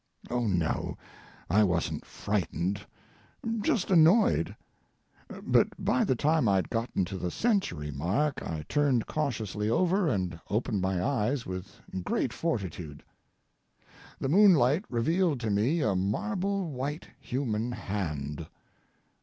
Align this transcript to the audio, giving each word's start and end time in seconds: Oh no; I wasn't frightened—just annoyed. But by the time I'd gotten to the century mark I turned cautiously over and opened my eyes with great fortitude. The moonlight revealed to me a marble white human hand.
Oh 0.31 0.47
no; 0.47 0.97
I 1.47 1.63
wasn't 1.63 2.05
frightened—just 2.07 3.91
annoyed. 3.91 4.55
But 5.43 5.67
by 5.77 6.03
the 6.05 6.15
time 6.15 6.49
I'd 6.49 6.71
gotten 6.71 7.05
to 7.05 7.17
the 7.19 7.29
century 7.29 7.91
mark 7.91 8.41
I 8.41 8.65
turned 8.67 9.05
cautiously 9.05 9.69
over 9.69 10.07
and 10.07 10.39
opened 10.49 10.81
my 10.81 11.03
eyes 11.03 11.45
with 11.45 11.79
great 12.03 12.33
fortitude. 12.33 13.03
The 14.19 14.29
moonlight 14.29 14.85
revealed 14.89 15.39
to 15.41 15.51
me 15.51 15.81
a 15.81 15.95
marble 15.95 16.71
white 16.71 17.07
human 17.19 17.71
hand. 17.71 18.47